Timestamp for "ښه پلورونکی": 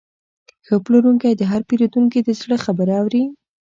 0.65-1.31